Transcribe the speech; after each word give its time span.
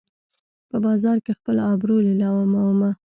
په 0.69 0.77
بازار 0.85 1.17
کې 1.25 1.31
خپل 1.39 1.55
ابرو 1.71 1.95
لیلامومه 2.05 2.91